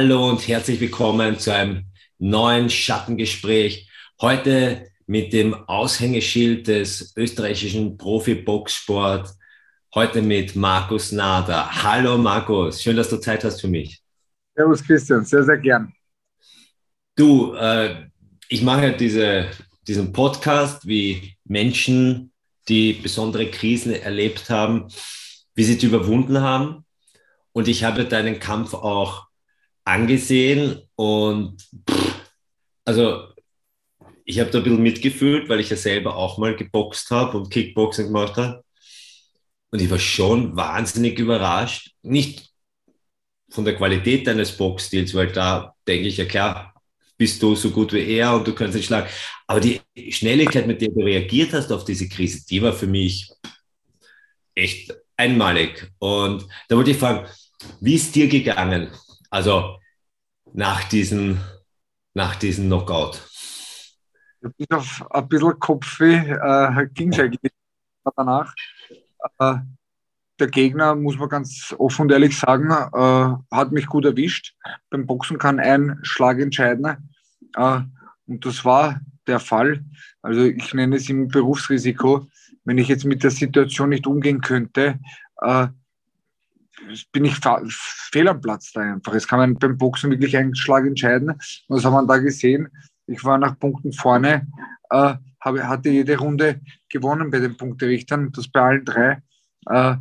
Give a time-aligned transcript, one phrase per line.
[0.00, 1.86] Hallo und herzlich willkommen zu einem
[2.20, 3.90] neuen Schattengespräch.
[4.20, 9.28] Heute mit dem Aushängeschild des österreichischen Profi-Boxsport.
[9.92, 11.82] Heute mit Markus Nader.
[11.82, 14.00] Hallo Markus, schön, dass du Zeit hast für mich.
[14.54, 15.92] Servus Christian, sehr, sehr gern.
[17.16, 18.06] Du, äh,
[18.48, 19.50] ich mache diese,
[19.88, 22.30] diesen Podcast, wie Menschen,
[22.68, 24.86] die besondere Krisen erlebt haben,
[25.56, 26.84] wie sie die überwunden haben.
[27.50, 29.27] Und ich habe deinen Kampf auch
[29.88, 32.20] angesehen und pff,
[32.84, 33.28] also
[34.24, 37.50] ich habe da ein bisschen mitgefühlt, weil ich ja selber auch mal geboxt habe und
[37.50, 38.62] Kickboxing gemacht habe.
[39.70, 41.92] Und ich war schon wahnsinnig überrascht.
[42.02, 42.50] Nicht
[43.50, 46.74] von der Qualität deines Boxstils, weil da denke ich ja klar,
[47.16, 49.08] bist du so gut wie er und du kannst ihn schlagen.
[49.46, 49.80] Aber die
[50.10, 53.30] Schnelligkeit, mit der du reagiert hast auf diese Krise, die war für mich
[54.54, 55.90] echt einmalig.
[55.98, 57.26] Und da wollte ich fragen,
[57.80, 58.90] wie ist dir gegangen?
[59.30, 59.78] Also
[60.52, 61.40] nach diesem,
[62.14, 63.28] nach diesem Knockout?
[64.40, 67.52] Bis auf ein bisschen Kopfweh äh, ging es eigentlich
[68.16, 68.54] danach.
[69.38, 69.56] Äh,
[70.38, 74.54] der Gegner, muss man ganz offen und ehrlich sagen, äh, hat mich gut erwischt.
[74.90, 77.10] Beim Boxen kann ein Schlag entscheiden.
[77.56, 77.80] Äh,
[78.26, 79.84] und das war der Fall.
[80.22, 82.28] Also ich nenne es im Berufsrisiko.
[82.64, 85.00] Wenn ich jetzt mit der Situation nicht umgehen könnte,
[85.42, 85.68] äh,
[87.12, 87.36] bin ich
[88.12, 89.14] fehl am Platz da einfach.
[89.14, 91.34] Es kann man beim Boxen wirklich einen Schlag entscheiden.
[91.68, 92.68] Was haben wir da gesehen?
[93.06, 94.46] Ich war nach Punkten vorne,
[94.90, 99.22] äh, habe, hatte jede Runde gewonnen bei den Punkterichtern, das bei allen drei.
[99.66, 99.96] Äh,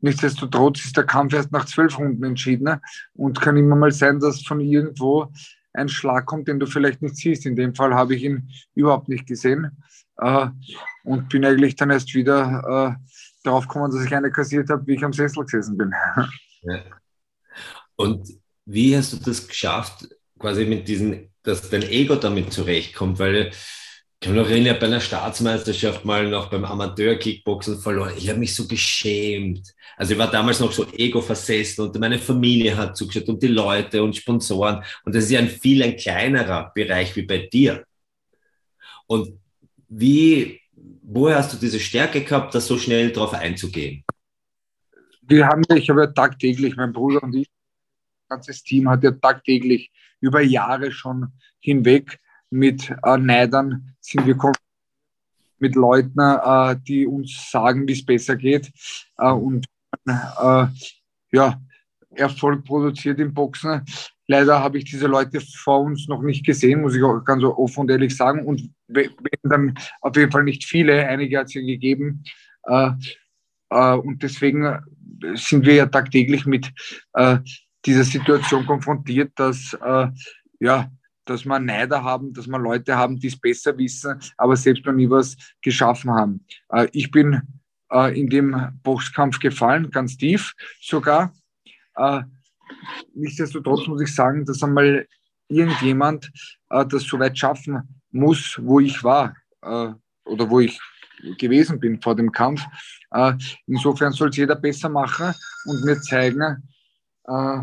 [0.00, 2.80] nichtsdestotrotz ist der Kampf erst nach zwölf Runden entschieden
[3.14, 5.32] und kann immer mal sein, dass von irgendwo
[5.72, 7.46] ein Schlag kommt, den du vielleicht nicht siehst.
[7.46, 9.82] In dem Fall habe ich ihn überhaupt nicht gesehen
[10.18, 10.48] äh,
[11.04, 13.08] und bin eigentlich dann erst wieder äh,
[13.42, 15.92] darauf gekommen, dass ich eine kassiert habe, wie ich am Sessel gesessen bin.
[16.62, 16.82] Ja.
[17.96, 18.28] Und
[18.64, 23.18] wie hast du das geschafft, quasi mit diesen, dass dein Ego damit zurechtkommt?
[23.18, 23.50] Weil
[24.20, 28.14] ich mich noch erinnern, bei einer Staatsmeisterschaft mal noch beim Amateur-Kickboxen verloren.
[28.16, 29.72] Ich habe mich so geschämt.
[29.96, 34.02] Also ich war damals noch so ego-versessen und meine Familie hat zugeschaut und die Leute
[34.02, 34.82] und Sponsoren.
[35.04, 37.84] Und das ist ja ein viel ein kleinerer Bereich wie bei dir.
[39.06, 39.40] Und
[39.88, 40.60] wie,
[41.08, 44.04] woher hast du diese Stärke gehabt, da so schnell drauf einzugehen?
[45.22, 47.48] Wir haben, ich habe ja tagtäglich, mein Bruder und ich,
[48.28, 52.18] das ganze Team hat ja tagtäglich über Jahre schon hinweg
[52.50, 54.36] mit äh, Neidern sind wir
[55.58, 58.70] mit Leuten, äh, die uns sagen, wie es besser geht
[59.18, 59.66] äh, und
[60.06, 60.66] äh,
[61.32, 61.60] ja,
[62.10, 63.84] Erfolg produziert im Boxen.
[64.26, 67.80] Leider habe ich diese Leute vor uns noch nicht gesehen, muss ich auch ganz offen
[67.80, 68.46] und ehrlich sagen.
[68.46, 68.70] Und
[69.42, 72.24] dann auf jeden Fall nicht viele, einige hat es ja gegeben.
[72.64, 72.90] Äh,
[73.70, 74.78] äh, und deswegen
[75.34, 76.72] sind wir ja tagtäglich mit
[77.14, 77.38] äh,
[77.84, 80.08] dieser Situation konfrontiert, dass, äh,
[80.60, 80.90] ja,
[81.24, 84.92] dass wir Neider haben, dass wir Leute haben, die es besser wissen, aber selbst noch
[84.92, 86.44] nie was geschaffen haben.
[86.70, 87.42] Äh, ich bin
[87.90, 91.32] äh, in dem Boxkampf gefallen, ganz tief sogar.
[93.12, 95.08] Nichtsdestotrotz muss ich sagen, dass einmal
[95.48, 96.30] irgendjemand
[96.68, 99.92] das so weit schaffen muss, wo ich war äh,
[100.24, 100.78] oder wo ich
[101.38, 102.62] gewesen bin vor dem Kampf.
[103.10, 103.34] Äh,
[103.66, 105.34] insofern soll es jeder besser machen
[105.66, 106.68] und mir zeigen,
[107.24, 107.58] äh,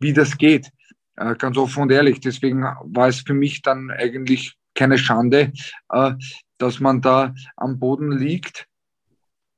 [0.00, 0.70] wie das geht.
[1.16, 2.20] Äh, ganz offen und ehrlich.
[2.20, 5.52] Deswegen war es für mich dann eigentlich keine Schande,
[5.90, 6.12] äh,
[6.58, 8.66] dass man da am Boden liegt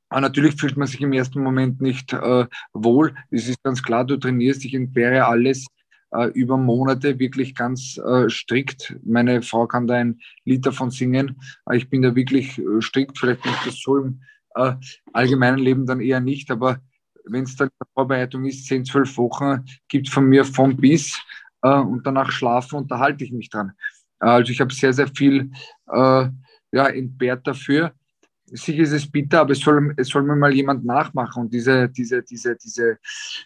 [0.08, 3.14] aber natürlich fühlt man sich im ersten Moment nicht äh, wohl.
[3.30, 5.66] Es ist ganz klar, du trainierst, ich entbehre alles
[6.12, 8.96] äh, über Monate wirklich ganz äh, strikt.
[9.04, 11.40] Meine Frau kann da ein Lied davon singen.
[11.72, 13.18] ich bin da wirklich äh, strikt.
[13.18, 14.20] Vielleicht ist das so im
[14.54, 14.74] äh,
[15.12, 16.80] allgemeinen Leben dann eher nicht, aber
[17.24, 21.20] wenn es dann Vorbereitung ist, 10, 12 Wochen, gibt von mir von bis
[21.62, 23.72] äh, und danach schlafen und da halte ich mich dran.
[24.18, 25.50] also ich habe sehr, sehr viel
[26.70, 27.94] ja, entbehrt dafür
[28.52, 31.44] sicher ist es bitter, aber es soll, es soll mir mal jemand nachmachen.
[31.44, 32.98] Und diese, diese, diese, diese,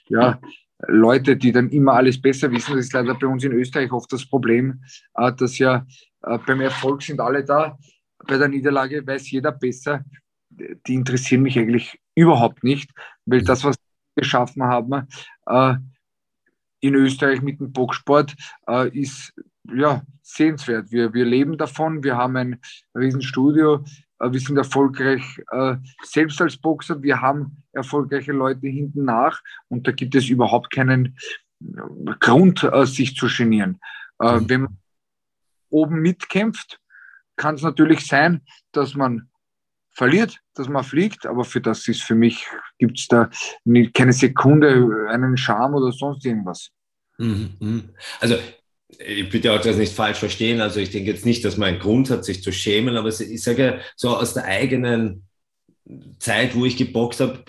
[0.08, 0.40] ja,
[0.88, 4.12] Leute, die dann immer alles besser wissen, das ist leider bei uns in Österreich oft
[4.12, 4.82] das Problem,
[5.14, 5.87] äh, dass ja
[6.23, 7.79] äh, beim Erfolg sind alle da,
[8.26, 10.05] bei der Niederlage weiß jeder besser.
[10.50, 12.90] Die interessieren mich eigentlich überhaupt nicht,
[13.25, 13.76] weil das, was
[14.14, 15.08] wir geschaffen haben,
[15.46, 15.75] äh,
[16.81, 18.34] in Österreich mit dem Boxsport,
[18.90, 19.32] ist
[19.73, 20.90] ja, sehenswert.
[20.90, 22.61] Wir, wir leben davon, wir haben ein
[22.96, 23.84] Riesenstudio,
[24.30, 29.92] wir sind erfolgreich äh, selbst als Boxer, wir haben erfolgreiche Leute hinten nach und da
[29.92, 31.16] gibt es überhaupt keinen
[31.60, 33.80] äh, Grund, sich zu genieren.
[34.20, 34.48] Mhm.
[34.48, 34.78] Wenn man
[35.70, 36.78] oben mitkämpft,
[37.36, 38.42] kann es natürlich sein,
[38.72, 39.30] dass man
[39.90, 42.46] verliert, dass man fliegt, aber für das ist für mich,
[42.78, 43.30] gibt es da
[43.94, 46.70] keine Sekunde einen Charme oder sonst irgendwas.
[47.19, 47.94] Mhm, mhm.
[48.20, 48.36] Also
[49.30, 50.60] bitte auch das nicht falsch verstehen.
[50.60, 53.42] Also ich denke jetzt nicht, dass man einen Grund hat, sich zu schämen, aber ich
[53.42, 55.26] sage so aus der eigenen
[56.18, 57.44] Zeit, wo ich geboxt habe,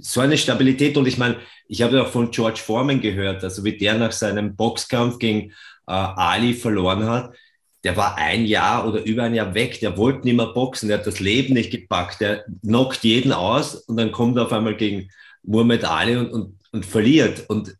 [0.00, 0.96] so eine Stabilität.
[0.96, 1.36] Und ich meine,
[1.68, 5.50] ich habe ja auch von George Foreman gehört, also wie der nach seinem Boxkampf gegen
[5.86, 7.34] äh, Ali verloren hat.
[7.82, 10.98] Der war ein Jahr oder über ein Jahr weg, der wollte nicht mehr boxen, der
[10.98, 14.76] hat das Leben nicht gepackt, der knockt jeden aus und dann kommt er auf einmal
[14.76, 15.10] gegen
[15.42, 17.44] Muhammad Ali und, und, und verliert.
[17.50, 17.76] Und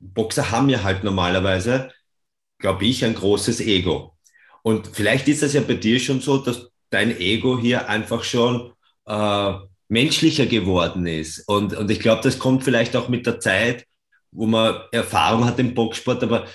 [0.00, 1.90] Boxer haben ja halt normalerweise,
[2.62, 4.16] glaube ich, ein großes Ego.
[4.62, 8.72] Und vielleicht ist das ja bei dir schon so, dass dein Ego hier einfach schon
[9.06, 9.52] äh,
[9.88, 11.46] menschlicher geworden ist.
[11.48, 13.86] Und, und ich glaube, das kommt vielleicht auch mit der Zeit,
[14.30, 16.46] wo man Erfahrung hat im Boxsport, aber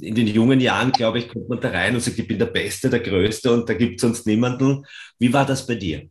[0.00, 2.46] in den jungen Jahren, glaube ich, kommt man da rein und sagt, ich bin der
[2.46, 4.84] Beste, der Größte und da gibt es sonst niemanden.
[5.18, 6.08] Wie war das bei dir?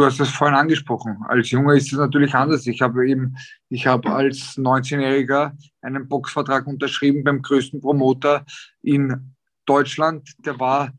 [0.00, 1.18] Du hast das vorhin angesprochen.
[1.28, 2.66] Als Junge ist es natürlich anders.
[2.66, 3.36] Ich habe eben,
[3.68, 5.52] ich habe als 19-Jähriger
[5.82, 8.46] einen Boxvertrag unterschrieben beim größten Promoter
[8.80, 9.34] in
[9.66, 10.32] Deutschland.
[10.46, 10.94] Der war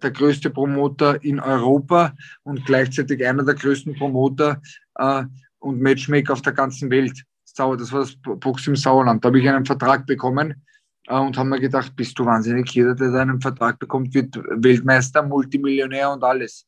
[0.00, 2.14] der größte Promoter in Europa
[2.44, 4.62] und gleichzeitig einer der größten Promoter
[4.98, 5.24] äh,
[5.58, 7.24] und Matchmaker auf der ganzen Welt.
[7.56, 9.24] Das war das Box im Sauerland.
[9.24, 10.62] Da habe ich einen Vertrag bekommen
[11.08, 15.24] äh, und haben mir gedacht, bist du wahnsinnig, jeder, der einen Vertrag bekommt, wird Weltmeister,
[15.24, 16.64] Multimillionär und alles.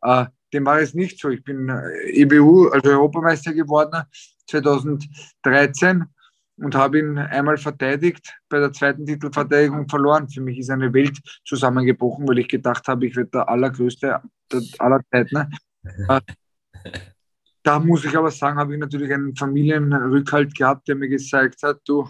[0.00, 1.28] Äh, dem war es nicht so.
[1.28, 4.02] Ich bin äh, EBU, also Europameister geworden
[4.48, 6.04] 2013
[6.56, 10.28] und habe ihn einmal verteidigt, bei der zweiten Titelverteidigung verloren.
[10.28, 14.20] Für mich ist eine Welt zusammengebrochen, weil ich gedacht habe, ich werde der allergrößte
[14.78, 15.34] aller Zeiten.
[15.34, 15.50] Ne?
[16.08, 16.20] Äh,
[17.62, 21.80] da muss ich aber sagen, habe ich natürlich einen Familienrückhalt gehabt, der mir gezeigt hat,
[21.86, 22.08] du,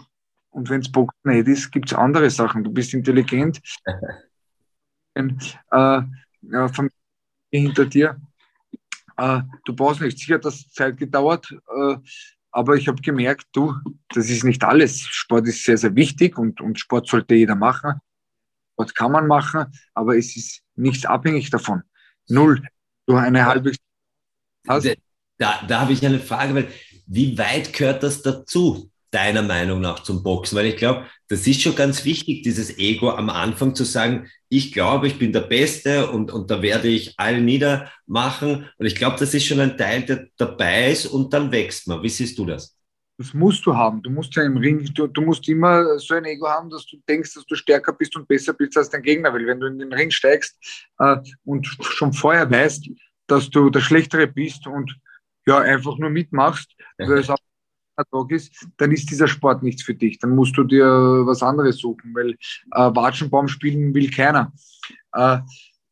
[0.49, 2.63] und wenn es Boxen nicht ist, gibt es andere Sachen.
[2.63, 3.61] Du bist intelligent.
[5.13, 5.39] Ein,
[5.71, 6.01] äh,
[6.69, 6.91] Familie
[7.51, 8.19] hinter dir.
[9.19, 10.17] Äh, du brauchst nicht.
[10.17, 11.95] Sicher hat das Zeit gedauert, äh,
[12.51, 13.75] aber ich habe gemerkt, du,
[14.13, 15.01] das ist nicht alles.
[15.01, 17.99] Sport ist sehr, sehr wichtig und, und Sport sollte jeder machen.
[18.73, 21.83] Sport kann man machen, aber es ist nichts abhängig davon.
[22.27, 22.65] Null.
[23.05, 23.73] Du eine halbe.
[24.63, 24.79] Da,
[25.37, 26.67] da, da habe ich eine Frage, weil
[27.05, 28.88] wie weit gehört das dazu?
[29.11, 30.57] Deiner Meinung nach zum Boxen?
[30.57, 34.71] Weil ich glaube, das ist schon ganz wichtig, dieses Ego am Anfang zu sagen, ich
[34.71, 38.69] glaube, ich bin der Beste und, und da werde ich alle niedermachen.
[38.77, 42.01] Und ich glaube, das ist schon ein Teil, der dabei ist und dann wächst man.
[42.01, 42.75] Wie siehst du das?
[43.19, 44.01] Das musst du haben.
[44.01, 46.97] Du musst ja im Ring, du, du musst immer so ein Ego haben, dass du
[47.07, 49.33] denkst, dass du stärker bist und besser bist als dein Gegner.
[49.33, 50.57] Weil wenn du in den Ring steigst
[50.99, 52.89] äh, und schon vorher weißt,
[53.27, 54.97] dass du der Schlechtere bist und
[55.45, 57.37] ja, einfach nur mitmachst, weil es auch
[58.05, 60.19] Tag ist, dann ist dieser Sport nichts für dich.
[60.19, 64.51] Dann musst du dir was anderes suchen, weil äh, Watschenbaum spielen will keiner.
[65.13, 65.39] Äh,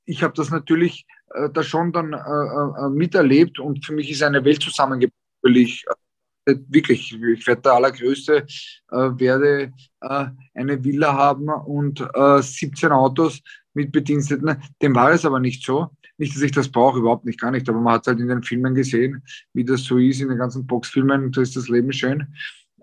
[0.06, 4.24] ich habe das natürlich äh, da schon dann äh, äh, miterlebt und für mich ist
[4.24, 8.46] eine Welt zusammengebrochen, weil äh, wirklich, ich werde der Allergrößte,
[8.90, 13.42] werde eine Villa haben und 17 Autos
[13.74, 14.56] mit Bediensteten.
[14.82, 15.90] Dem war es aber nicht so.
[16.18, 17.70] Nicht, dass ich das brauche, überhaupt nicht, gar nicht.
[17.70, 19.24] Aber man hat es halt in den Filmen gesehen,
[19.54, 22.28] wie das so ist, in den ganzen Boxfilmen, da ist das Leben schön.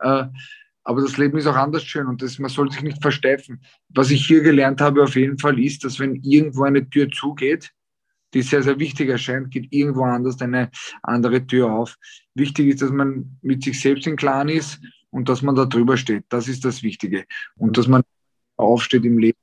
[0.01, 0.27] Äh,
[0.85, 3.63] aber das Leben ist auch anders schön und das, man soll sich nicht versteifen.
[3.89, 7.73] Was ich hier gelernt habe auf jeden Fall ist, dass wenn irgendwo eine Tür zugeht,
[8.35, 10.71] die sehr, sehr wichtig erscheint, geht irgendwo anders eine
[11.03, 11.97] andere Tür auf.
[12.35, 14.81] Wichtig ist, dass man mit sich selbst im Klaren ist
[15.11, 16.25] und dass man da drüber steht.
[16.29, 17.25] Das ist das Wichtige.
[17.57, 18.03] Und dass man
[18.57, 19.39] aufsteht im Leben,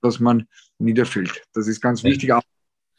[0.00, 0.46] dass man
[0.78, 1.42] niederfällt.
[1.52, 2.32] Das ist ganz wichtig.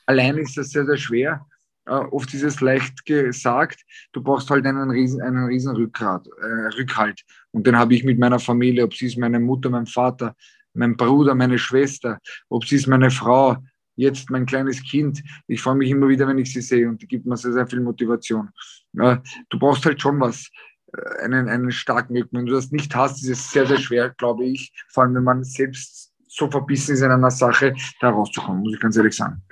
[0.09, 1.45] Allein ist das sehr, sehr schwer.
[1.85, 3.79] Äh, oft ist es leicht gesagt,
[4.11, 7.21] du brauchst halt einen riesen, einen riesen Rückgrat, äh, Rückhalt.
[7.51, 10.35] Und den habe ich mit meiner Familie, ob sie ist meine Mutter, mein Vater,
[10.73, 12.17] mein Bruder, meine Schwester,
[12.49, 13.57] ob sie ist meine Frau,
[13.97, 15.21] jetzt mein kleines Kind.
[15.45, 17.67] Ich freue mich immer wieder, wenn ich sie sehe und die gibt mir sehr, sehr
[17.67, 18.49] viel Motivation.
[18.93, 20.49] Du brauchst halt schon was,
[20.91, 22.35] äh, einen, einen starken Rücken.
[22.35, 25.23] Wenn du das nicht hast, ist es sehr, sehr schwer, glaube ich, vor allem wenn
[25.23, 29.43] man selbst so verbissen ist in einer Sache, da rauszukommen, muss ich ganz ehrlich sagen.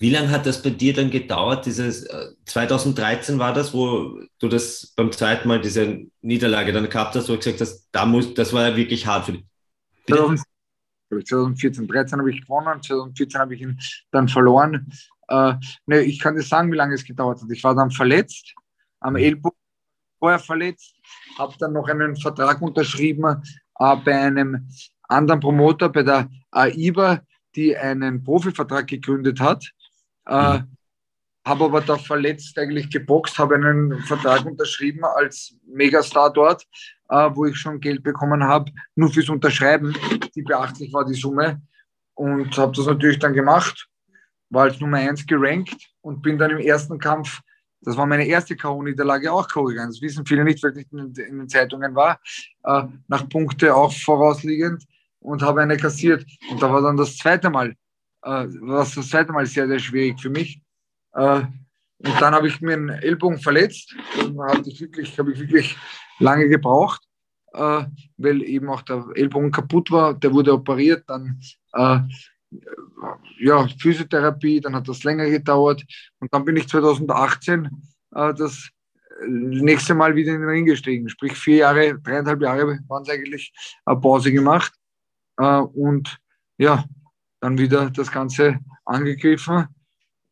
[0.00, 1.66] Wie lange hat das bei dir dann gedauert?
[1.66, 2.08] Dieses
[2.44, 7.28] 2013 äh, war das, wo du das beim zweiten Mal diese Niederlage dann gehabt hast,
[7.28, 9.44] wo du gesagt hast, da muss, das war ja wirklich hart für dich.
[10.06, 13.78] 2014, 13 habe ich gewonnen, 2014 habe ich ihn
[14.10, 14.92] dann verloren.
[15.28, 15.54] Äh,
[15.86, 17.50] ne, ich kann dir sagen, wie lange es gedauert hat.
[17.50, 18.54] Ich war dann verletzt,
[19.00, 19.20] am mhm.
[19.20, 19.58] Ellbogen
[20.18, 20.94] vorher verletzt,
[21.38, 23.42] habe dann noch einen Vertrag unterschrieben
[23.78, 24.68] äh, bei einem
[25.08, 27.22] anderen Promoter, bei der AIBA,
[27.56, 29.64] die einen Profivertrag gegründet hat.
[30.28, 30.60] Äh,
[31.44, 36.64] habe aber da verletzt eigentlich geboxt, habe einen Vertrag unterschrieben als Megastar dort,
[37.08, 39.96] äh, wo ich schon Geld bekommen habe, nur fürs Unterschreiben.
[40.34, 41.62] Die beachtlich war die Summe.
[42.14, 43.88] Und habe das natürlich dann gemacht,
[44.50, 47.40] war als Nummer eins gerankt und bin dann im ersten Kampf
[47.80, 49.64] das war meine erste K.O.-Niederlage auch K.O.
[49.64, 49.90] gegangen.
[49.90, 52.20] Das wissen viele nicht, weil ich nicht in den Zeitungen war.
[52.64, 54.84] Äh, nach Punkte auch vorausliegend
[55.20, 56.24] und habe eine kassiert.
[56.50, 57.74] Und da war dann das zweite Mal,
[58.22, 60.60] äh, war das zweite Mal sehr, sehr schwierig für mich.
[61.14, 61.42] Äh,
[62.00, 63.94] und dann habe ich mir einen Ellbogen verletzt.
[64.16, 65.76] Dann habe ich wirklich, habe ich wirklich
[66.20, 67.02] lange gebraucht,
[67.52, 67.84] äh,
[68.16, 70.14] weil eben auch der Ellbogen kaputt war.
[70.14, 71.40] Der wurde operiert, dann
[71.72, 71.98] äh,
[73.40, 75.84] ja, Physiotherapie, dann hat das länger gedauert.
[76.20, 77.68] Und dann bin ich 2018
[78.14, 78.70] äh, das
[79.26, 81.08] nächste Mal wieder in den Ring gestiegen.
[81.08, 83.52] Sprich, vier Jahre, dreieinhalb Jahre waren es eigentlich,
[83.84, 84.72] eine Pause gemacht.
[85.36, 86.18] Äh, und
[86.58, 86.84] ja,
[87.40, 89.66] dann wieder das Ganze angegriffen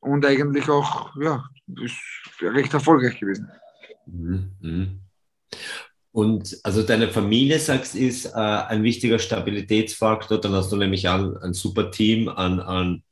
[0.01, 1.45] und eigentlich auch ja,
[2.41, 3.49] recht erfolgreich gewesen.
[4.07, 4.51] Mhm.
[4.61, 5.01] mhm.
[6.17, 10.41] Und also deine Familie, sagst ist äh, ein wichtiger Stabilitätsfaktor.
[10.41, 13.03] Dann hast du nämlich ein, ein super Team an, an,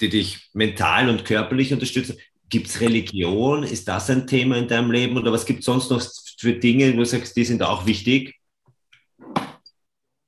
[0.00, 2.16] die dich mental und körperlich unterstützen.
[2.48, 3.64] Gibt es Religion?
[3.64, 5.16] Ist das ein Thema in deinem Leben?
[5.16, 6.00] Oder was gibt es sonst noch
[6.38, 8.36] für Dinge, wo du sagst, die sind auch wichtig?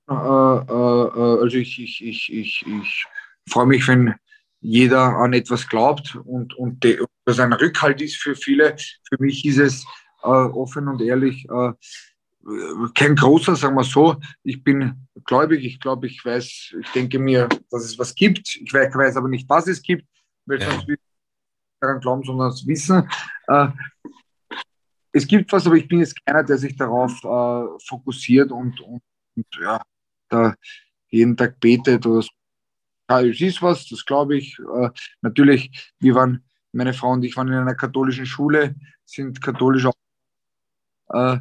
[0.09, 3.07] Äh, äh, äh also ich, ich, ich, ich, ich
[3.49, 4.15] freue mich, wenn
[4.61, 8.77] jeder an etwas glaubt und, und, de, das ein Rückhalt ist für viele.
[9.09, 9.85] Für mich ist es
[10.23, 11.73] äh, offen und ehrlich äh,
[12.95, 14.17] kein großer, sagen wir so.
[14.43, 18.57] Ich bin gläubig, ich glaube, ich weiß, ich denke mir, dass es was gibt.
[18.57, 20.07] Ich weiß, weiß aber nicht, was es gibt,
[20.47, 20.71] weil ja.
[20.71, 20.87] sonst
[21.81, 23.09] daran glauben, sondern das Wissen.
[23.49, 23.69] Äh,
[25.12, 27.12] es gibt was, aber ich bin jetzt keiner, der sich darauf
[27.87, 29.03] fokussiert und, und,
[29.37, 29.83] und ja,
[30.29, 30.55] da
[31.09, 32.31] jeden Tag betet oder so
[33.11, 34.59] ja, es ist was, das glaube ich.
[34.59, 34.91] Äh,
[35.23, 39.95] natürlich, wir waren, meine Frau und ich waren in einer katholischen Schule, sind katholisch auch.
[41.09, 41.39] Äh,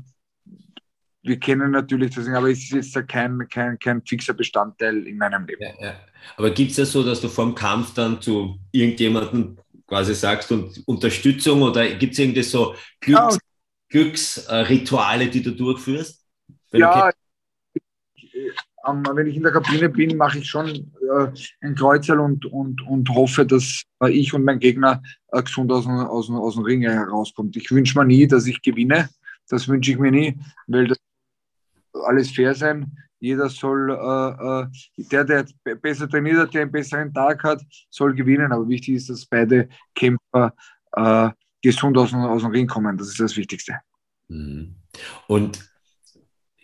[1.24, 5.46] wir kennen natürlich das, aber es ist jetzt kein, kein, kein fixer Bestandteil in meinem
[5.46, 5.62] Leben.
[5.62, 6.00] Ja, ja.
[6.38, 10.52] Aber gibt es ja so, dass du vor dem Kampf dann zu irgendjemandem quasi sagst
[10.54, 13.40] und Unterstützung oder gibt es irgendwie so Glücks, ja.
[13.90, 16.26] Glücksrituale, die du durchführst?
[16.72, 17.12] ja,
[18.88, 21.28] ähm, wenn ich in der Kabine bin, mache ich schon äh,
[21.62, 25.02] ein Kreuzerl und, und, und hoffe, dass äh, ich und mein Gegner
[25.32, 27.56] äh, gesund aus, aus, aus dem Ring herauskommt.
[27.56, 29.10] Ich wünsche mir nie, dass ich gewinne.
[29.50, 30.98] Das wünsche ich mir nie, weil das
[32.06, 32.98] alles fair sein.
[33.20, 35.46] Jeder soll, äh, äh, der, der
[35.82, 38.52] besser trainiert hat, der einen besseren Tag hat, soll gewinnen.
[38.52, 40.54] Aber wichtig ist, dass beide Kämpfer
[40.92, 41.30] äh,
[41.62, 42.96] gesund aus, aus dem Ring kommen.
[42.98, 43.80] Das ist das Wichtigste.
[44.28, 44.76] Mhm.
[45.28, 45.68] Und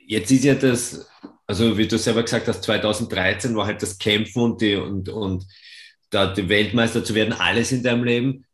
[0.06, 1.10] jetzt ist ja das
[1.48, 5.46] also wie du selber gesagt hast, 2013 war halt das Kämpfen und, die, und, und
[6.10, 8.46] da die Weltmeister zu werden, alles in deinem Leben.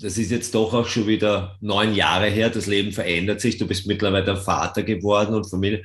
[0.00, 2.50] Das ist jetzt doch auch schon wieder neun Jahre her.
[2.50, 3.56] Das Leben verändert sich.
[3.56, 5.82] Du bist mittlerweile Vater geworden und Familie.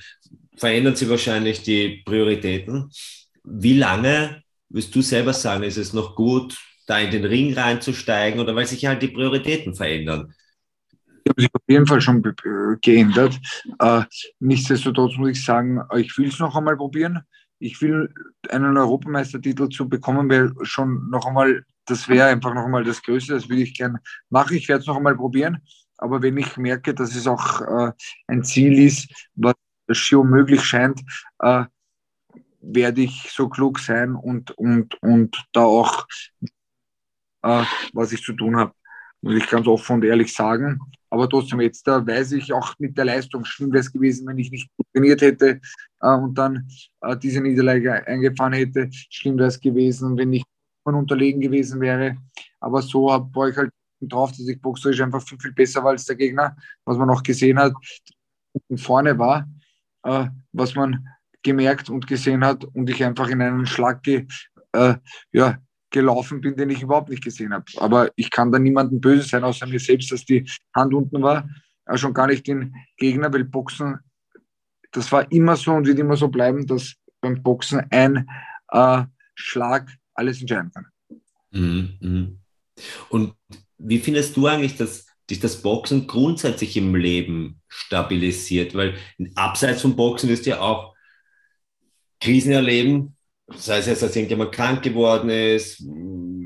[0.55, 2.91] Verändern sich wahrscheinlich die Prioritäten.
[3.43, 8.39] Wie lange, wirst du selber sagen, ist es noch gut, da in den Ring reinzusteigen
[8.39, 10.33] oder weil sich halt die Prioritäten verändern?
[11.25, 12.21] Die haben sich auf jeden Fall schon
[12.81, 13.39] geändert.
[13.79, 14.03] Äh,
[14.39, 17.21] nichtsdestotrotz muss ich sagen, ich will es noch einmal probieren.
[17.59, 18.13] Ich will
[18.49, 23.33] einen Europameistertitel zu bekommen, weil schon noch einmal, das wäre einfach noch einmal das Größte,
[23.33, 24.57] das würde ich gerne machen.
[24.57, 25.59] Ich werde es noch einmal probieren.
[25.97, 27.91] Aber wenn ich merke, dass es auch äh,
[28.27, 29.55] ein Ziel ist, was
[29.91, 31.01] schier möglich scheint,
[31.39, 31.63] äh,
[32.59, 36.05] werde ich so klug sein und, und, und da auch,
[37.43, 37.63] äh,
[37.93, 38.73] was ich zu tun habe,
[39.23, 40.79] muss ich ganz offen und ehrlich sagen.
[41.09, 44.37] Aber trotzdem, jetzt da weiß ich auch mit der Leistung, schlimm wäre es gewesen, wenn
[44.37, 45.61] ich nicht trainiert hätte
[46.01, 46.67] äh, und dann
[47.01, 48.89] äh, diese Niederlage eingefahren hätte.
[48.91, 50.43] Schlimm wäre es gewesen, wenn ich
[50.83, 52.17] unterlegen gewesen wäre.
[52.59, 56.05] Aber so war ich halt drauf, dass ich boxerisch einfach viel, viel besser war als
[56.05, 57.73] der Gegner, was man auch gesehen hat,
[58.75, 59.47] vorne war,
[60.03, 61.07] äh, was man
[61.41, 64.27] gemerkt und gesehen hat und ich einfach in einen Schlag ge,
[64.73, 64.95] äh,
[65.31, 65.57] ja,
[65.93, 67.63] gelaufen bin, den ich überhaupt nicht gesehen habe.
[67.77, 71.47] Aber ich kann da niemandem böse sein, außer mir selbst, dass die Hand unten war.
[71.85, 73.99] Äh, schon gar nicht den Gegner, weil Boxen,
[74.91, 78.27] das war immer so und wird immer so bleiben, dass beim Boxen ein
[78.69, 79.03] äh,
[79.35, 80.87] Schlag alles entscheiden kann.
[81.51, 82.39] Mhm, mhm.
[83.09, 83.35] Und
[83.77, 88.73] wie findest du eigentlich, dass dich das Boxen grundsätzlich im Leben stabilisiert?
[88.73, 88.95] Weil
[89.35, 90.95] abseits vom Boxen wirst du ja auch
[92.19, 93.12] Krisen erleben,
[93.47, 95.83] sei es jetzt, dass irgendjemand krank geworden ist,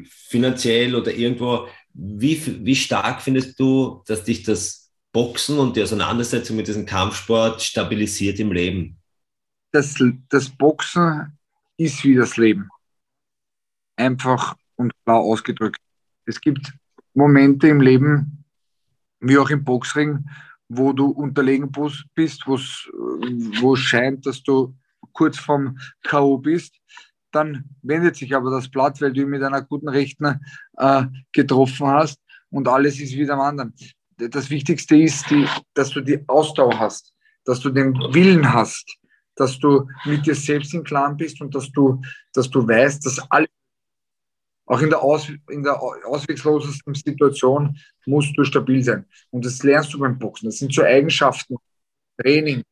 [0.09, 6.57] finanziell oder irgendwo, wie, wie stark findest du, dass dich das Boxen und die Auseinandersetzung
[6.57, 8.97] mit diesem Kampfsport stabilisiert im Leben?
[9.71, 9.95] Das,
[10.29, 11.37] das Boxen
[11.77, 12.69] ist wie das Leben.
[13.95, 15.79] Einfach und klar ausgedrückt.
[16.25, 16.71] Es gibt
[17.13, 18.43] Momente im Leben,
[19.19, 20.25] wie auch im Boxring,
[20.69, 21.71] wo du unterlegen
[22.13, 22.55] bist, wo
[23.73, 24.75] es scheint, dass du
[25.13, 26.37] kurz vorm K.O.
[26.37, 26.75] bist,
[27.31, 30.39] dann wendet sich aber das Blatt, weil du ihn mit einer guten Rechten
[30.77, 33.73] äh, getroffen hast und alles ist wieder am anderen.
[34.17, 37.13] Das Wichtigste ist, die, dass du die Ausdauer hast,
[37.45, 38.97] dass du den Willen hast,
[39.35, 42.01] dass du mit dir selbst im Klaren bist und dass du,
[42.33, 43.49] dass du weißt, dass alles,
[44.65, 49.05] auch in der, Aus, in der ausweglosesten Situation, musst du stabil sein.
[49.29, 50.47] Und das lernst du beim Boxen.
[50.47, 51.55] Das sind so Eigenschaften,
[52.19, 52.63] Training,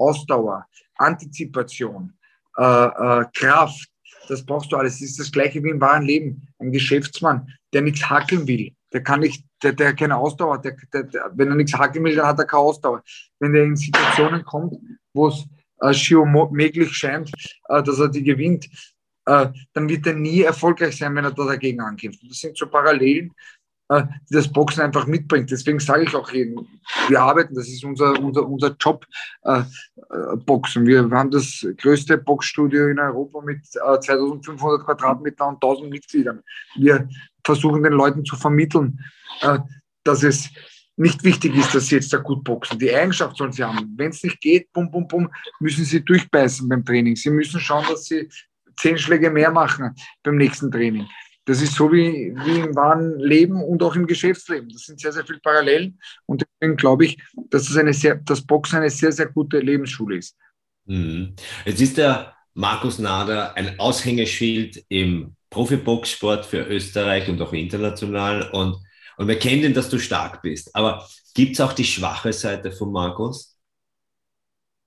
[0.00, 0.66] Ausdauer,
[0.96, 2.12] Antizipation,
[2.56, 3.88] äh, äh, Kraft.
[4.28, 4.94] Das brauchst du alles.
[4.94, 6.48] Das ist das Gleiche wie im wahren Leben.
[6.58, 10.64] Ein Geschäftsmann, der nichts hackeln will, der kann nicht, der, der keine Ausdauer hat.
[10.64, 13.02] Der, der, der, wenn er nichts hackeln will, dann hat er keine Ausdauer.
[13.38, 14.74] Wenn er in Situationen kommt,
[15.12, 15.46] wo es
[15.80, 17.30] äh, schier möglich scheint,
[17.68, 18.68] äh, dass er die gewinnt,
[19.26, 22.20] äh, dann wird er nie erfolgreich sein, wenn er da dagegen ankämpft.
[22.28, 23.32] Das sind so Parallelen,
[23.90, 25.50] die das Boxen einfach mitbringt.
[25.50, 26.66] Deswegen sage ich auch jedem,
[27.08, 29.04] wir arbeiten, das ist unser, unser, unser Job,
[29.42, 30.86] äh, äh, Boxen.
[30.86, 36.40] Wir haben das größte Boxstudio in Europa mit 2500 Quadratmetern und 1000 Mitgliedern.
[36.76, 37.08] Wir
[37.44, 39.00] versuchen den Leuten zu vermitteln,
[40.04, 40.50] dass es
[40.96, 42.78] nicht wichtig ist, dass sie jetzt da gut boxen.
[42.78, 43.94] Die Eigenschaft sollen sie haben.
[43.96, 47.16] Wenn es nicht geht, bum, bum, bum, müssen sie durchbeißen beim Training.
[47.16, 48.28] Sie müssen schauen, dass sie
[48.76, 51.06] zehn Schläge mehr machen beim nächsten Training.
[51.50, 54.68] Das ist so wie, wie im wahren Leben und auch im Geschäftsleben.
[54.68, 55.98] Das sind sehr, sehr viele Parallelen.
[56.26, 57.18] Und deswegen glaube ich,
[57.50, 60.36] dass das, eine sehr, das Boxen eine sehr, sehr gute Lebensschule ist.
[60.84, 61.34] Mhm.
[61.64, 68.48] Jetzt ist der Markus Nader ein Aushängeschild im Profiboxsport für Österreich und auch international.
[68.52, 68.76] Und
[69.20, 70.74] und wir kennen, dass du stark bist.
[70.74, 73.49] Aber gibt es auch die schwache Seite von Markus?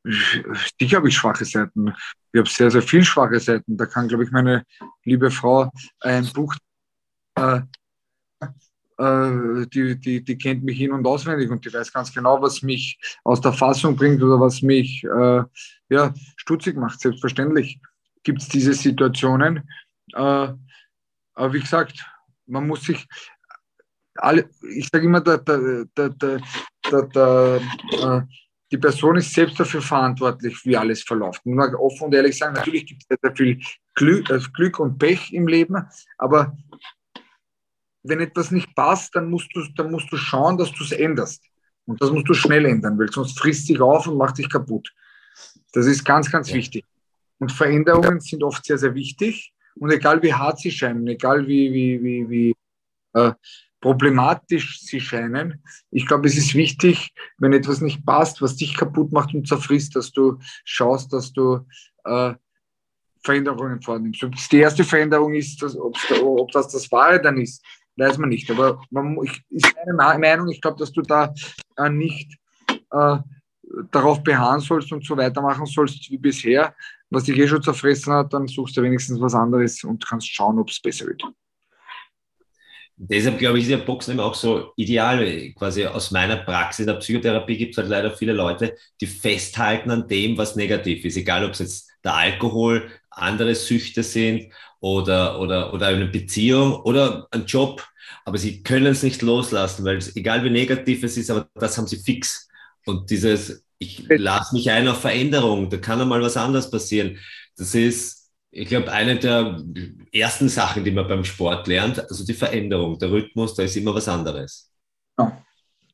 [0.03, 1.93] Sicher habe ich schwache Seiten.
[2.31, 3.77] Ich habe sehr, sehr viele schwache Seiten.
[3.77, 4.63] Da kann, glaube ich, meine
[5.03, 6.53] liebe Frau ein Buch,
[7.35, 7.61] äh,
[8.97, 12.61] äh, die, die, die kennt mich in- und auswendig und die weiß ganz genau, was
[12.61, 15.43] mich aus der Fassung bringt oder was mich äh,
[15.89, 16.99] ja, stutzig macht.
[16.99, 17.79] Selbstverständlich
[18.23, 19.67] gibt es diese Situationen.
[20.13, 20.53] Äh,
[21.35, 22.05] aber wie gesagt,
[22.45, 23.07] man muss sich,
[24.15, 26.39] alle, ich sage immer, der, der, der, der,
[27.07, 27.61] der,
[27.91, 28.21] äh,
[28.73, 31.45] die Person ist selbst dafür verantwortlich, wie alles verläuft.
[31.45, 33.61] Muss man offen und ehrlich sagen, natürlich gibt es sehr viel
[33.93, 35.75] Glück, äh, Glück und Pech im Leben,
[36.17, 36.57] aber
[38.01, 41.43] wenn etwas nicht passt, dann musst du, dann musst du schauen, dass du es änderst.
[41.85, 44.91] Und das musst du schnell ändern, weil sonst frisst dich auf und macht dich kaputt.
[45.73, 46.83] Das ist ganz, ganz wichtig.
[47.37, 49.53] Und Veränderungen sind oft sehr, sehr wichtig.
[49.75, 52.55] Und egal wie hart sie scheinen, egal wie, wie, wie, wie
[53.13, 53.33] äh,
[53.83, 55.61] problematisch sie scheinen.
[55.91, 59.97] Ich glaube, es ist wichtig, wenn etwas nicht passt, was dich kaputt macht und zerfrisst,
[59.97, 61.67] dass du schaust, dass du
[62.05, 62.33] äh,
[63.25, 64.23] Veränderungen vornimmst.
[64.23, 67.61] Ob es die erste Veränderung ist, dass, ob das das Wahre dann ist,
[67.97, 68.49] weiß man nicht.
[68.49, 71.33] Aber man, ich, ist meine Meinung, ich glaube, dass du da
[71.75, 72.37] äh, nicht
[72.89, 73.17] äh,
[73.91, 76.73] darauf beharren sollst und so weitermachen sollst wie bisher.
[77.09, 80.57] Was dich eh schon zerfressen hat, dann suchst du wenigstens was anderes und kannst schauen,
[80.57, 81.21] ob es besser wird
[83.09, 85.51] deshalb glaube ich, ist ja Boxen immer auch so ideal.
[85.53, 89.91] Quasi aus meiner Praxis in der Psychotherapie gibt es halt leider viele Leute, die festhalten
[89.91, 91.17] an dem, was negativ ist.
[91.17, 97.27] Egal, ob es jetzt der Alkohol, andere Süchte sind oder, oder, oder eine Beziehung oder
[97.31, 97.85] ein Job.
[98.25, 101.77] Aber sie können es nicht loslassen, weil es, egal wie negativ es ist, aber das
[101.77, 102.47] haben sie fix.
[102.85, 107.17] Und dieses, ich lasse mich ein auf Veränderung, da kann einmal was anderes passieren.
[107.57, 108.22] Das ist,
[108.55, 109.61] ich glaube, eine der
[110.11, 113.95] ersten Sachen, die man beim Sport lernt, also die Veränderung, der Rhythmus, da ist immer
[113.95, 114.71] was anderes.
[115.17, 115.43] Ja,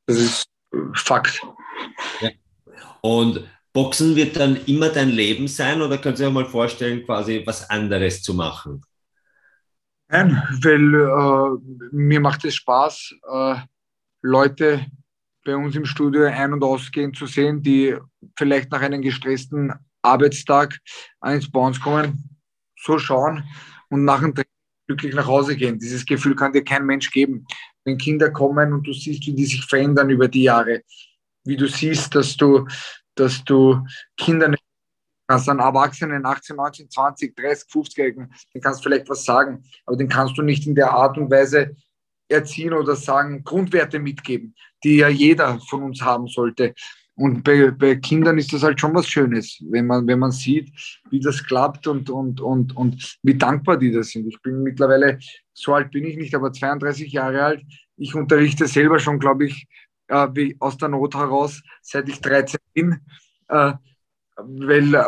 [0.06, 0.46] das ist
[0.94, 1.42] Fakt.
[2.20, 2.30] Ja.
[3.02, 7.42] Und Boxen wird dann immer dein Leben sein oder kannst du dir mal vorstellen, quasi
[7.46, 8.82] was anderes zu machen?
[10.10, 13.56] Nein, weil äh, mir macht es Spaß, äh,
[14.22, 14.86] Leute
[15.46, 17.96] bei uns im Studio ein- und ausgehen zu sehen, die
[18.38, 20.78] vielleicht nach einem gestressten Arbeitstag
[21.24, 22.39] ins bei uns kommen
[22.82, 23.44] so schauen
[23.90, 24.50] und nach dem Training
[24.88, 25.78] glücklich nach Hause gehen.
[25.78, 27.46] Dieses Gefühl kann dir kein Mensch geben.
[27.84, 30.82] Wenn Kinder kommen und du siehst, wie die sich verändern über die Jahre,
[31.44, 32.68] wie du siehst, dass du,
[33.16, 33.86] dass du
[34.18, 34.54] Kinder
[35.28, 39.96] kannst an Erwachsenen 18, 19, 20, 30, 50-Jährigen, den kannst du vielleicht was sagen, aber
[39.96, 41.76] den kannst du nicht in der Art und Weise
[42.28, 46.74] erziehen oder sagen, Grundwerte mitgeben, die ja jeder von uns haben sollte.
[47.20, 50.72] Und bei, bei Kindern ist das halt schon was Schönes, wenn man, wenn man sieht,
[51.10, 54.26] wie das klappt und, und, und, und wie dankbar die das sind.
[54.28, 55.20] Ich bin mittlerweile,
[55.52, 57.62] so alt bin ich nicht, aber 32 Jahre alt.
[57.98, 59.68] Ich unterrichte selber schon, glaube ich,
[60.08, 63.02] äh, wie aus der Not heraus, seit ich 13 bin,
[63.50, 63.74] äh,
[64.38, 65.04] weil äh,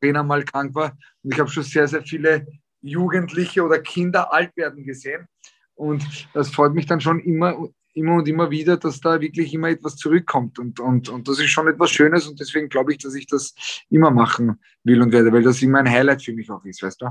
[0.00, 0.96] Trainer mal krank war.
[1.22, 2.46] Und ich habe schon sehr, sehr viele
[2.80, 5.26] Jugendliche oder Kinder alt werden gesehen.
[5.74, 9.68] Und das freut mich dann schon immer, immer und immer wieder, dass da wirklich immer
[9.68, 10.58] etwas zurückkommt.
[10.58, 13.54] Und, und, und das ist schon etwas Schönes und deswegen glaube ich, dass ich das
[13.90, 17.02] immer machen will und werde, weil das immer ein Highlight für mich auch ist, weißt
[17.02, 17.06] du?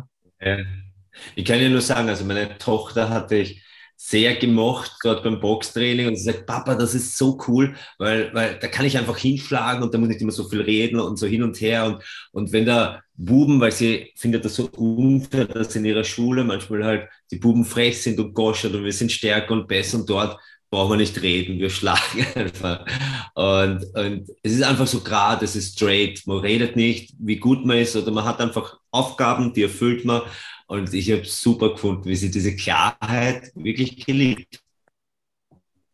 [1.35, 3.63] Ich kann dir nur sagen, also meine Tochter hatte ich
[4.01, 6.07] sehr gemocht, gerade beim Boxtraining.
[6.07, 9.83] Und sie sagt, Papa, das ist so cool, weil, weil da kann ich einfach hinschlagen
[9.83, 11.85] und da muss nicht immer so viel reden und so hin und her.
[11.85, 16.45] Und, und wenn da Buben, weil sie findet das so unfair, dass in ihrer Schule
[16.45, 20.09] manchmal halt die Buben frech sind und goschert und wir sind stärker und besser und
[20.09, 22.85] dort brauchen wir nicht reden, wir schlagen einfach.
[23.33, 26.25] Und, und es ist einfach so gerade, es ist straight.
[26.25, 30.21] Man redet nicht, wie gut man ist, oder man hat einfach Aufgaben, die erfüllt man.
[30.67, 34.61] Und ich habe super gefunden, wie sie diese Klarheit wirklich geliebt.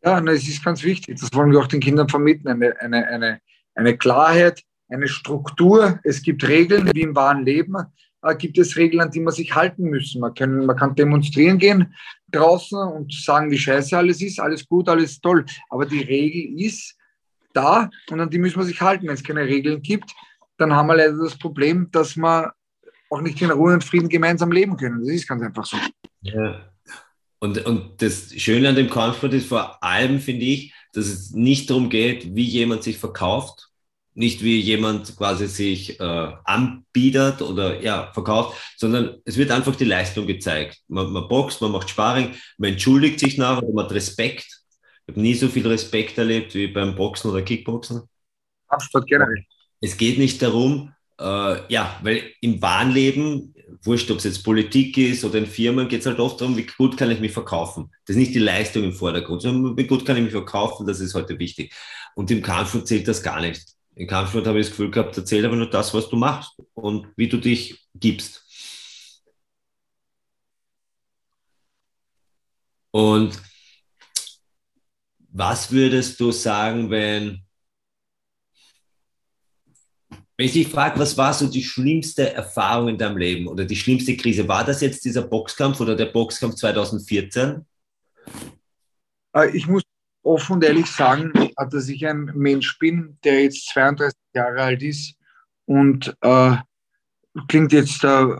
[0.04, 1.20] Ja, es ist ganz wichtig.
[1.20, 2.48] Das wollen wir auch den Kindern vermitteln.
[2.48, 3.40] Eine, eine, eine,
[3.74, 6.00] eine Klarheit, eine Struktur.
[6.04, 7.76] Es gibt Regeln, wie im wahren Leben
[8.22, 10.14] äh, gibt es Regeln, an die man sich halten muss.
[10.16, 11.94] Man, können, man kann demonstrieren gehen
[12.36, 15.46] draußen und sagen, wie scheiße alles ist, alles gut, alles toll.
[15.70, 16.96] Aber die Regel ist
[17.54, 19.08] da und an die müssen wir sich halten.
[19.08, 20.12] Wenn es keine Regeln gibt,
[20.58, 22.54] dann haben wir leider das Problem, dass wir
[23.10, 25.00] auch nicht in Ruhe und Frieden gemeinsam leben können.
[25.00, 25.78] Das ist ganz einfach so.
[26.22, 26.72] Ja.
[27.40, 31.70] Und, und das Schöne an dem Kampfsport ist vor allem, finde ich, dass es nicht
[31.70, 33.70] darum geht, wie jemand sich verkauft,
[34.16, 39.86] nicht wie jemand quasi sich äh, anbietet oder ja, verkauft, sondern es wird einfach die
[39.86, 40.80] Leistung gezeigt.
[40.88, 44.48] Man, man boxt, man macht Sparring, man entschuldigt sich nach und man hat Respekt.
[45.06, 48.04] Ich habe nie so viel Respekt erlebt wie beim Boxen oder Kickboxen.
[48.70, 49.46] Kampfsport generell.
[49.82, 54.98] Es geht nicht darum, äh, ja, weil im wahren Leben, wurscht, ob es jetzt Politik
[54.98, 57.92] ist oder in Firmen, geht es halt oft darum, wie gut kann ich mich verkaufen.
[58.06, 61.02] Das ist nicht die Leistung im Vordergrund, sondern wie gut kann ich mich verkaufen, das
[61.02, 61.74] ist heute wichtig.
[62.16, 63.75] Und im Kampfsport zählt das gar nicht.
[63.96, 67.08] Im Kampfsport habe ich das Gefühl gehabt, erzähl aber nur das, was du machst und
[67.16, 68.44] wie du dich gibst.
[72.92, 73.42] Und
[75.32, 77.42] was würdest du sagen, wenn
[80.38, 83.76] wenn ich dich frage, was war so die schlimmste Erfahrung in deinem Leben oder die
[83.76, 84.46] schlimmste Krise?
[84.50, 87.66] War das jetzt dieser Boxkampf oder der Boxkampf 2014?
[89.34, 89.84] Äh, ich muss
[90.26, 95.16] offen und ehrlich sagen, dass ich ein Mensch bin, der jetzt 32 Jahre alt ist
[95.66, 96.56] und äh,
[97.48, 98.36] klingt jetzt äh,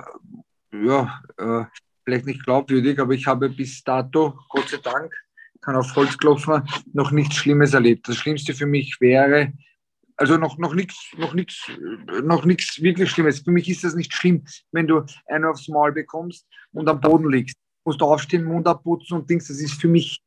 [0.72, 1.64] ja, äh,
[2.04, 5.14] vielleicht nicht glaubwürdig, aber ich habe bis dato, Gott sei Dank,
[5.62, 8.08] kann auf Holz klopfen, noch nichts Schlimmes erlebt.
[8.08, 9.54] Das Schlimmste für mich wäre,
[10.16, 11.70] also noch, nichts noch nix,
[12.24, 13.40] noch nix wirklich Schlimmes.
[13.40, 17.30] Für mich ist das nicht schlimm, wenn du einen aufs Maul bekommst und am Boden
[17.30, 17.58] liegst.
[17.86, 19.48] Musst du aufstehen, Mund abputzen und Dings.
[19.48, 20.22] Das ist für mich,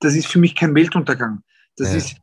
[0.00, 1.42] das ist für mich kein Weltuntergang.
[1.76, 1.96] Das ja.
[1.96, 2.16] ist,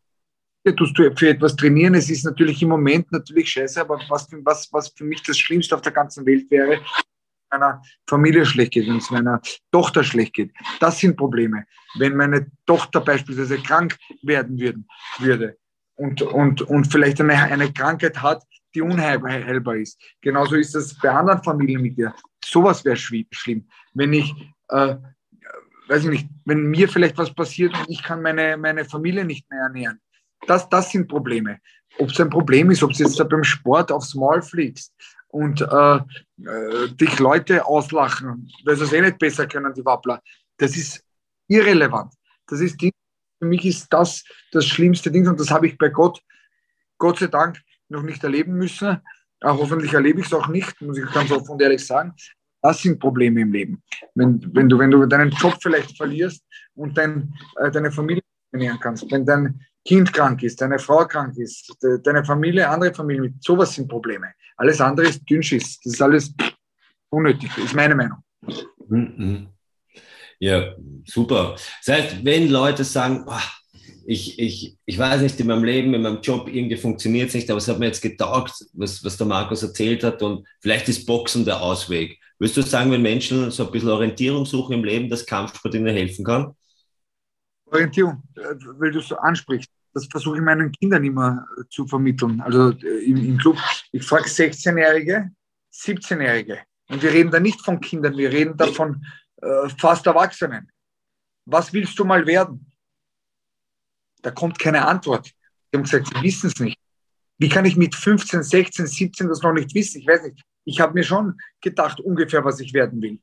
[0.66, 1.96] ja, tust du für etwas trainieren.
[1.96, 5.76] Es ist natürlich im Moment natürlich scheiße, aber was, was, was für mich das Schlimmste
[5.76, 6.80] auf der ganzen Welt wäre,
[7.52, 10.54] meiner Familie schlecht geht, wenn es meiner Tochter schlecht geht.
[10.80, 11.66] Das sind Probleme.
[11.98, 14.88] Wenn meine Tochter beispielsweise krank werden würden,
[15.20, 15.58] würde,
[15.96, 18.44] und, und, und vielleicht eine, eine Krankheit hat,
[18.76, 20.00] die unheilbar ist.
[20.22, 22.14] Genauso ist das bei anderen Familienmitgliedern.
[22.44, 23.68] Sowas wäre schlimm.
[23.94, 24.34] Wenn ich,
[24.70, 24.96] äh,
[25.88, 29.50] weiß ich nicht, wenn mir vielleicht was passiert und ich kann meine, meine Familie nicht
[29.50, 30.00] mehr ernähren.
[30.46, 31.60] Das, das sind Probleme.
[32.00, 34.94] Ob es ein Problem ist, ob du jetzt da beim Sport aufs Maul fliegst
[35.30, 40.22] und äh, äh, dich Leute auslachen, weil sie es eh nicht besser können, die Wappler,
[40.58, 41.04] das ist
[41.48, 42.14] irrelevant.
[42.48, 42.92] Das ist die
[43.40, 46.22] für mich ist das das schlimmste Ding und das habe ich bei Gott,
[46.98, 49.02] Gott sei Dank, noch nicht erleben müssen.
[49.42, 52.14] Auch äh, hoffentlich erlebe ich es auch nicht, muss ich ganz offen und ehrlich sagen.
[52.68, 53.82] Das sind Probleme im Leben.
[54.14, 56.44] Wenn, wenn, du, wenn du deinen Job vielleicht verlierst
[56.76, 61.38] und dein, äh, deine Familie ernähren kannst, wenn dein Kind krank ist, deine Frau krank
[61.38, 64.34] ist, de, deine Familie, andere Familien, sowas sind Probleme.
[64.58, 65.80] Alles andere ist Dünnschiss.
[65.80, 66.34] Das ist alles
[67.10, 68.18] unnötig, ist meine Meinung.
[68.90, 69.48] Mhm.
[70.40, 70.76] Ja,
[71.06, 71.56] super.
[71.86, 73.50] Das heißt, wenn Leute sagen, oh,
[74.10, 77.50] ich, ich, ich weiß nicht, in meinem Leben, in meinem Job, irgendwie funktioniert es nicht,
[77.50, 81.06] aber es hat mir jetzt getaugt, was, was der Markus erzählt hat und vielleicht ist
[81.06, 82.18] Boxen der Ausweg.
[82.40, 85.94] Würdest du sagen, wenn Menschen so ein bisschen Orientierung suchen im Leben, dass Kampfsport ihnen
[85.94, 86.56] helfen kann?
[87.66, 92.40] Orientierung, äh, weil du es so ansprichst, das versuche ich meinen Kindern immer zu vermitteln.
[92.40, 93.58] Also äh, im, im Club,
[93.92, 95.32] ich frage 16-Jährige,
[95.74, 96.60] 17-Jährige.
[96.88, 99.06] Und wir reden da nicht von Kindern, wir reden da von
[99.42, 100.72] äh, fast Erwachsenen.
[101.44, 102.72] Was willst du mal werden?
[104.22, 105.32] Da kommt keine Antwort.
[105.72, 106.78] Die haben gesagt, sie wissen es nicht.
[107.38, 110.02] Wie kann ich mit 15, 16, 17 das noch nicht wissen?
[110.02, 110.44] Ich weiß nicht.
[110.66, 113.20] Ich habe mir schon gedacht, ungefähr, was ich werden will.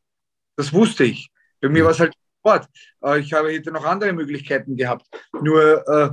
[0.57, 1.31] Das wusste ich.
[1.61, 2.69] Bei mir war es halt Sport.
[3.05, 5.07] Äh, ich habe, hätte noch andere Möglichkeiten gehabt.
[5.43, 6.11] Nur äh,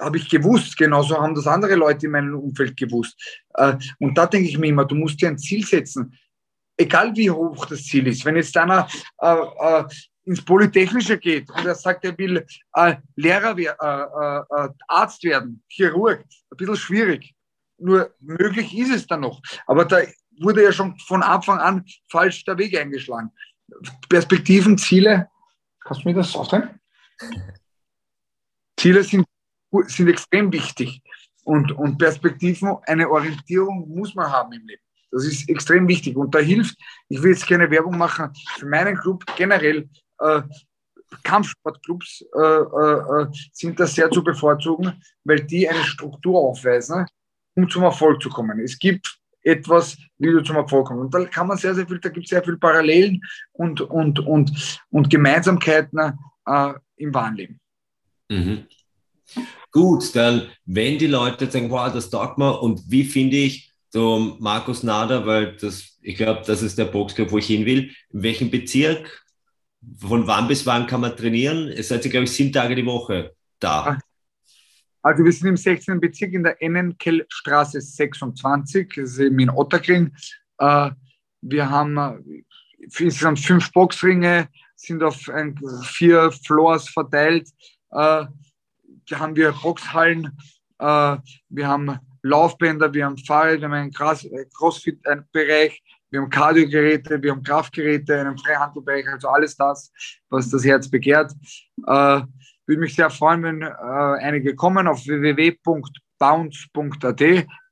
[0.00, 3.42] habe ich gewusst, genauso haben das andere Leute in meinem Umfeld gewusst.
[3.54, 6.16] Äh, und da denke ich mir immer, du musst dir ein Ziel setzen
[6.76, 8.88] egal wie hoch das Ziel ist, wenn jetzt einer
[9.20, 9.84] äh, äh,
[10.24, 15.62] ins Polytechnische geht und er sagt, er will äh, Lehrer, äh, äh, äh, Arzt werden,
[15.68, 17.34] Chirurg, ein bisschen schwierig.
[17.78, 19.42] Nur möglich ist es dann noch.
[19.66, 19.98] Aber da
[20.38, 23.30] wurde ja schon von Anfang an falsch der Weg eingeschlagen.
[24.08, 25.28] Perspektiven, Ziele
[25.84, 26.80] Kannst du mir das aufdrehen?
[28.78, 29.26] Ziele sind,
[29.86, 31.02] sind extrem wichtig
[31.44, 34.82] und, und Perspektiven, eine Orientierung muss man haben im Leben.
[35.10, 36.76] Das ist extrem wichtig und da hilft,
[37.08, 40.42] ich will jetzt keine Werbung machen für meinen Club, generell äh,
[41.22, 47.06] Kampfsportclubs äh, äh, äh sind da sehr zu bevorzugen, weil die eine Struktur aufweisen,
[47.54, 48.58] um zum Erfolg zu kommen.
[48.60, 51.04] Es gibt etwas, wie du zum Erfolg kommst.
[51.04, 53.20] Und da kann man sehr, sehr viel, da gibt es sehr viele Parallelen
[53.52, 57.60] und, und, und, und Gemeinsamkeiten äh, im wahren Leben.
[58.28, 58.66] Mhm.
[59.70, 64.36] Gut, dann, wenn die Leute sagen, wow, das taugt mir und wie finde ich so
[64.40, 67.90] Markus Nader, weil das, ich glaube, das ist der Boxclub, wo ich hin will.
[68.10, 69.23] In welchem Bezirk?
[69.98, 71.68] Von wann bis wann kann man trainieren?
[71.68, 73.98] Es seid ihr, glaube ich, sieben Tage die Woche da.
[75.04, 76.00] Also wir sind im 16.
[76.00, 80.14] Bezirk in der Ennenkellstraße 26, das ist eben in Otterkring.
[80.58, 80.92] Äh,
[81.42, 82.42] wir haben äh,
[82.78, 85.30] insgesamt fünf Boxringe, sind auf
[85.82, 87.50] vier Floors verteilt.
[87.90, 88.24] Äh,
[89.06, 90.30] da haben wir Boxhallen,
[90.78, 95.82] wir haben Laufbänder, wir haben Fahrräder, wir haben einen Crossfit-Bereich,
[96.14, 99.90] wir haben Kardiogeräte, wir haben Kraftgeräte, einen Freihandelbereich, also alles das,
[100.28, 101.32] was das Herz begehrt.
[101.76, 103.66] Würde mich sehr freuen, wenn äh,
[104.22, 105.86] einige kommen auf www.bounce.at,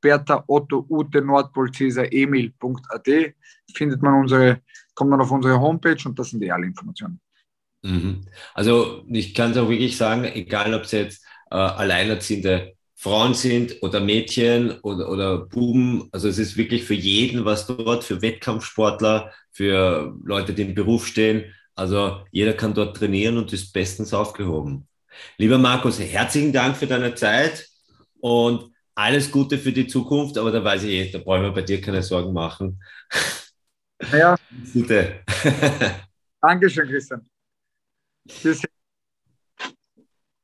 [0.00, 3.08] Bertha, Otto, Ute, Nordpol, Cäsar, Emil.at,
[3.74, 4.60] findet man unsere,
[4.96, 7.20] kommt man auf unsere Homepage und das sind die alle Informationen.
[7.82, 8.22] Mhm.
[8.54, 13.82] Also ich kann es auch wirklich sagen, egal ob es jetzt äh, alleinerziehende Frauen sind
[13.82, 19.32] oder Mädchen oder, oder Buben, also es ist wirklich für jeden was dort, für Wettkampfsportler,
[19.50, 21.52] für Leute, die im Beruf stehen.
[21.74, 24.86] Also jeder kann dort trainieren und ist bestens aufgehoben.
[25.36, 27.66] Lieber Markus, herzlichen Dank für deine Zeit
[28.20, 31.62] und alles Gute für die Zukunft, aber da weiß ich eh, da brauchen wir bei
[31.62, 32.80] dir keine Sorgen machen.
[34.12, 34.36] Ja.
[34.72, 35.24] Gute.
[36.40, 37.28] Dankeschön, Christian.
[38.28, 38.62] Tschüss.